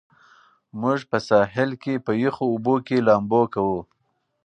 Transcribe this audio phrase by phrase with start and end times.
[0.81, 3.79] موږ په ساحل کې په یخو اوبو کې لامبو کوو.